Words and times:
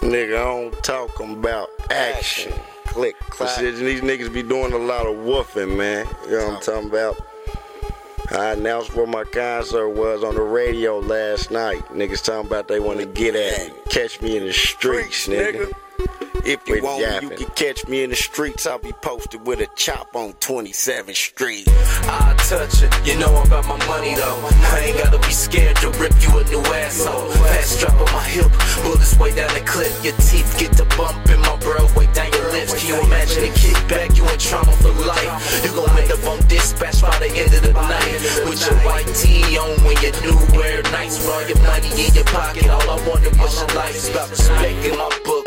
Nigga, 0.00 0.36
I 0.36 0.44
don't 0.44 0.84
talk 0.84 1.18
about 1.18 1.70
action. 1.90 2.52
Click. 2.84 3.16
Shit, 3.56 3.76
these 3.76 4.02
niggas 4.02 4.32
be 4.32 4.42
doing 4.42 4.72
a 4.72 4.78
lot 4.78 5.06
of 5.06 5.16
woofing, 5.16 5.76
man. 5.78 6.06
You 6.26 6.32
know 6.32 6.48
what 6.48 6.56
I'm 6.56 6.60
talking 6.62 6.88
about? 6.90 7.16
I 8.32 8.50
announced 8.52 8.94
what 8.94 9.08
my 9.08 9.24
concert 9.24 9.88
was 9.88 10.22
on 10.22 10.34
the 10.34 10.42
radio 10.42 10.98
last 10.98 11.50
night. 11.50 11.82
Niggas 11.86 12.22
talking 12.22 12.46
about 12.46 12.68
they 12.68 12.80
want 12.80 13.00
to 13.00 13.06
get 13.06 13.34
at 13.34 13.68
me. 13.68 13.74
Catch 13.88 14.20
me 14.20 14.36
in 14.36 14.44
the 14.44 14.52
streets, 14.52 15.26
nigga. 15.26 15.72
If 16.44 16.66
you 16.68 16.82
want, 16.82 17.00
yapping. 17.00 17.30
you 17.30 17.36
can 17.36 17.50
catch 17.54 17.86
me 17.86 18.02
in 18.02 18.10
the 18.10 18.16
streets. 18.16 18.66
I'll 18.66 18.78
be 18.78 18.92
posted 18.92 19.46
with 19.46 19.60
a 19.60 19.68
chop 19.76 20.14
on 20.14 20.32
27th 20.34 21.14
Street. 21.14 21.68
I 21.68 22.34
touch 22.48 22.82
it. 22.82 22.90
You 23.06 23.18
know 23.18 23.42
about 23.42 23.66
my 23.66 23.76
money 23.86 24.14
though. 24.14 24.40
I 24.72 24.90
ain't 24.90 24.98
gotta 24.98 25.18
be 25.18 25.32
scared 25.32 25.76
to 25.78 25.90
rip 26.00 26.12
you 26.22 26.38
a 26.38 26.44
new 26.44 26.64
asshole. 26.72 27.30
Fast 27.30 27.78
strap 27.78 27.94
on 27.94 28.12
my 28.12 28.24
hip, 28.24 28.50
bullets 28.82 29.18
way 29.18 29.34
down 29.34 29.52
the 29.54 29.60
clip. 29.60 29.92
Your 30.02 30.14
teeth 30.16 30.56
get 30.58 30.72
to 30.78 30.84
bumping, 30.96 31.40
my 31.40 31.56
bro 31.60 31.86
way 31.96 32.08
down 32.12 32.32
your 32.32 32.50
lips. 32.52 32.72
Can 32.74 32.88
you 32.88 33.00
imagine 33.06 33.44
a 33.44 33.52
kickback? 33.52 34.16
You 34.16 34.24
in 34.28 34.38
trauma 34.38 34.72
for 34.80 34.92
life. 35.04 35.64
You 35.64 35.70
gon' 35.76 35.98
end 35.98 36.12
up 36.12 36.24
on 36.24 36.38
dispatch 36.48 37.02
by 37.02 37.16
the 37.18 37.30
end 37.36 37.52
of 37.54 37.62
the 37.62 37.72
night. 37.72 38.20
With 38.48 38.64
your 38.64 38.78
white 38.86 39.10
tee 39.14 39.58
on 39.58 39.76
when 39.84 39.96
your 40.00 40.16
new 40.24 40.38
wear 40.56 40.82
nice. 40.90 41.18
With 41.20 41.34
all 41.34 41.44
your 41.48 41.60
money 41.68 41.90
in 42.00 42.14
your 42.14 42.24
pocket. 42.24 42.68
All 42.68 42.90
I 42.90 42.96
wanted 43.06 43.38
was 43.38 43.54
your 43.60 43.68
life. 43.76 43.94
It's 43.94 44.08
about 44.08 44.30
respect 44.30 44.84
in 44.84 44.96
my 44.96 45.10
book. 45.24 45.39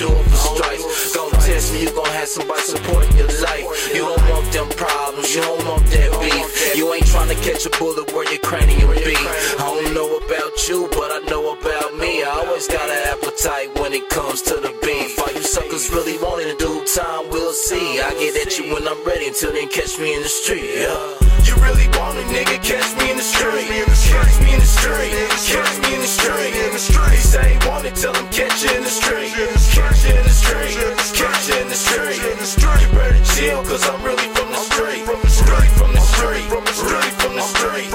Do 0.00 0.08
it 0.08 0.24
for 0.32 0.56
stripes. 0.56 1.12
Gon' 1.14 1.30
test 1.44 1.74
me, 1.74 1.82
you 1.84 1.92
gon' 1.92 2.06
have 2.16 2.26
somebody 2.26 2.62
supporting 2.62 3.14
your 3.18 3.28
life. 3.44 3.68
You 3.92 4.08
don't 4.08 4.24
want 4.32 4.50
them 4.50 4.68
problems, 4.72 5.28
you 5.34 5.42
don't 5.42 5.60
want 5.68 5.84
that 5.92 6.08
beef. 6.24 6.74
You 6.74 6.88
ain't 6.94 7.04
tryna 7.04 7.36
catch 7.44 7.66
a 7.66 7.70
bullet 7.76 8.10
where 8.16 8.24
your 8.32 8.40
cranium 8.40 8.88
be. 8.96 9.12
I 9.12 9.60
don't 9.60 9.92
know 9.92 10.16
about 10.16 10.56
you, 10.68 10.88
but 10.96 11.12
I 11.12 11.20
know 11.28 11.52
about 11.52 11.98
me. 12.00 12.24
I 12.24 12.32
always 12.48 12.66
got 12.66 12.88
an 12.88 13.12
appetite 13.12 13.78
when 13.78 13.92
it 13.92 14.08
comes 14.08 14.40
to 14.48 14.54
the 14.56 14.72
beef. 14.80 15.20
All 15.20 15.34
you 15.36 15.42
suckers 15.42 15.90
really 15.92 16.16
want 16.16 16.40
it 16.40 16.48
in 16.48 16.56
due 16.56 16.80
time, 16.88 17.28
we'll 17.28 17.52
see. 17.52 18.00
I 18.00 18.08
get 18.16 18.40
at 18.40 18.56
you 18.56 18.72
when 18.72 18.88
I'm 18.88 19.04
ready, 19.04 19.28
until 19.28 19.52
then 19.52 19.68
catch 19.68 19.98
me 19.98 20.16
in 20.16 20.22
the 20.22 20.32
street, 20.32 20.64
yeah. 20.80 20.96
You 21.44 21.60
really 21.60 21.88
want 22.00 22.16
it, 22.16 22.24
nigga? 22.32 22.56
Catch 22.64 22.96
me 22.96 23.10
in 23.10 23.18
the 23.18 23.22
street. 23.22 23.49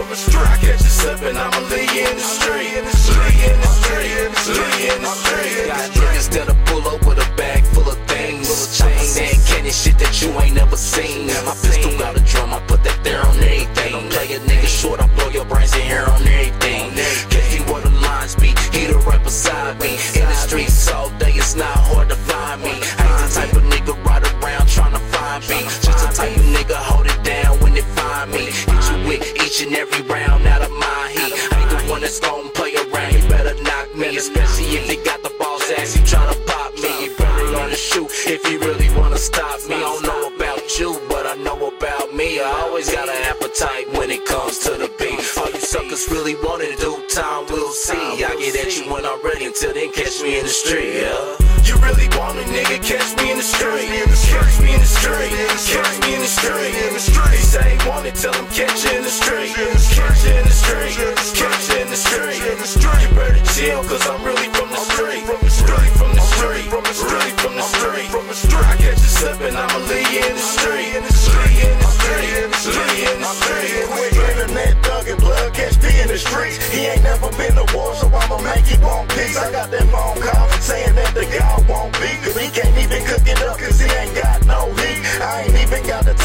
The 0.00 0.16
street. 0.16 0.36
I 0.36 0.56
catch 0.56 0.82
you 0.82 0.88
slipping, 0.88 1.36
I'ma 1.36 1.58
leave 1.68 1.92
in 1.92 2.16
the 2.16 2.22
street. 2.22 2.72
You 2.72 2.78
in 2.78 2.84
the 2.84 2.96
street. 2.96 3.36
Leave 4.56 4.96
in 4.96 5.02
the 5.02 5.08
street. 5.08 5.41
Each 29.62 29.74
every 29.76 30.02
round 30.02 30.46
out 30.46 30.62
of 30.62 30.70
my 30.70 31.10
heat. 31.12 31.34
I 31.52 31.60
ain't 31.60 31.70
the 31.70 31.90
one 31.90 32.00
that's 32.00 32.20
gon' 32.20 32.50
play 32.50 32.74
around, 32.74 33.12
you 33.14 33.28
better 33.28 33.54
knock 33.62 33.94
me. 33.94 34.16
Especially 34.16 34.64
if 34.76 34.86
they 34.86 34.96
got 35.04 35.22
the 35.22 35.32
balls 35.38 35.62
ass, 35.78 35.96
you 35.96 36.02
tryna 36.02 36.36
pop 36.46 36.74
me. 36.74 37.04
You 37.04 37.16
better 37.16 37.44
learn 37.52 37.70
to 37.70 37.76
shoot 37.76 38.10
if 38.26 38.42
you 38.50 38.58
really 38.58 38.90
wanna 38.98 39.18
stop 39.18 39.60
me. 39.68 39.76
I 39.76 39.80
don't 39.80 40.02
know 40.02 40.34
about 40.34 40.78
you, 40.78 41.00
but 41.08 41.26
I 41.26 41.36
know 41.36 41.68
about 41.68 42.14
me. 42.14 42.40
I 42.40 42.50
always 42.66 42.90
got 42.90 43.08
an 43.08 43.22
appetite 43.24 43.92
when 43.96 44.10
it 44.10 44.24
comes 44.26 44.58
to 44.60 44.70
the 44.70 44.90
beat. 44.98 45.20
All 45.38 45.50
you 45.50 45.60
suckers 45.60 46.08
really 46.10 46.34
want 46.36 46.62
it, 46.62 46.78
do 46.78 47.02
time, 47.08 47.46
we'll 47.50 47.72
see. 47.72 48.24
I 48.24 48.34
get 48.36 48.56
at 48.56 48.76
you 48.76 48.92
when 48.92 49.04
I'm 49.04 49.22
ready, 49.22 49.46
until 49.46 49.72
then 49.72 49.92
catch 49.92 50.22
me 50.22 50.38
in 50.38 50.44
the 50.44 50.52
street, 50.52 51.02
yeah. 51.02 51.36
You 51.62 51.78
really 51.78 52.08
want 52.18 52.38
it, 52.38 52.50
nigga? 52.50 52.82
Catch 52.82 53.14
me 53.22 53.30
in 53.30 53.36
the 53.38 53.42
street. 53.42 53.86
Catch 53.86 54.60
me 54.60 54.74
in 54.74 54.80
the 54.80 54.86
street. 54.86 55.30
Catch 55.70 56.00
me 56.02 56.14
in 56.14 56.20
the 56.20 56.26
street. 56.26 56.74
He 57.30 57.38
say 57.38 57.78
want 57.86 58.06
it, 58.06 58.16
tell 58.16 58.34
him 58.34 58.46
catch 58.50 58.82
the 58.82 59.01
street. 59.12 59.52
Catch 59.52 60.24
in 60.24 60.42
the 60.44 60.54
street. 60.54 60.96
Catch 61.36 61.68
in 61.76 61.88
the 61.88 61.96
street. 61.96 62.40
You 63.02 63.08
better 63.14 63.44
chill, 63.52 63.84
cause 63.84 64.06
I'm 64.08 64.24
really 64.24 64.41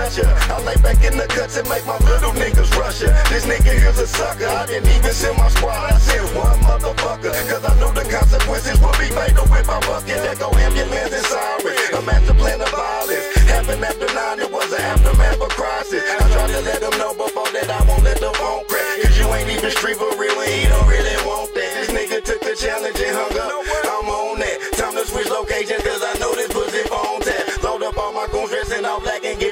touch. 0.00 0.24
I 0.24 0.56
lay 0.64 0.76
back 0.80 1.04
in 1.04 1.16
the 1.16 1.26
cuts 1.28 1.56
and 1.56 1.68
make 1.68 1.84
my 1.84 1.98
little 2.08 2.32
niggas 2.32 2.72
rush 2.76 3.00
her. 3.00 3.12
This 3.28 3.44
nigga 3.44 3.72
here's 3.76 3.98
a 3.98 4.06
sucker. 4.06 4.46
I 4.46 4.66
didn't 4.66 4.88
even 4.96 5.12
send 5.12 5.36
my 5.36 5.48
squad, 5.48 5.92
I 5.92 5.98
sent 5.98 6.24
one 6.34 6.58
motherfucker. 6.64 7.32
Cause 7.48 7.64
I 7.64 7.74
knew 7.76 7.92
the 7.92 8.06
consequences 8.08 8.80
would 8.80 8.96
be 8.98 9.08
fatal 9.12 9.44
with 9.50 9.66
my 9.66 9.80
bucket. 9.80 10.16
There 10.24 10.36
go 10.36 10.48
ambulance 10.56 11.12
and 11.12 11.26
siren. 11.26 11.76
A 11.94 12.00
master 12.02 12.34
plan 12.34 12.60
of 12.60 12.70
violence. 12.70 13.26
Happened 13.50 13.84
after 13.84 14.08
nine, 14.14 14.40
it 14.40 14.50
was 14.50 14.72
an 14.72 14.80
aftermath 14.80 15.40
of 15.40 15.50
crisis. 15.50 16.02
I 16.02 16.24
tried 16.32 16.50
to 16.54 16.60
let 16.62 16.80
them 16.80 16.96
know 16.98 17.12
before 17.14 17.50
that 17.52 17.68
I 17.68 17.80
won't 17.84 18.04
let 18.04 18.18
the 18.20 18.32
phone 18.40 18.64
crack. 18.68 19.02
Cause 19.02 19.18
you 19.18 19.26
ain't 19.34 19.50
even 19.50 19.70
street 19.70 19.96
for 19.96 20.10
real 20.16 20.38
and 20.40 20.50
he 20.50 20.64
don't 20.68 20.88
really 20.88 21.16
want 21.26 21.52
that. 21.54 21.70
This 21.76 21.90
nigga 21.92 22.24
took 22.24 22.40
the 22.40 22.54
challenge 22.56 22.98
and 22.98 23.14
hung 23.14 23.36
up. 23.36 23.52
I'm 23.84 24.08
on 24.08 24.38
that. 24.40 24.56
Time 24.78 24.94
to 24.96 25.04
switch 25.04 25.28
locations 25.28 25.82
cause 25.82 26.02
I 26.02 26.16
know 26.18 26.32
this 26.34 26.48
pussy 26.48 26.82
phone 26.88 27.20
tap. 27.20 27.62
Load 27.62 27.82
up 27.82 27.98
all 27.98 28.12
my 28.12 28.26
goons 28.32 28.50
dressing 28.50 28.84
all 28.84 29.00
black 29.00 29.24
and 29.24 29.38
get 29.38 29.49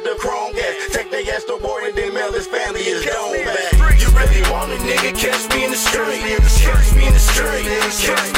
Catch 5.19 5.53
me 5.53 5.65
in 5.65 5.71
the 5.73 5.77
street. 5.77 6.21
Catch 6.21 6.95
me 6.95 7.09
in 7.09 7.12
the 7.12 7.19
street. 7.19 7.65
Catch 7.65 8.38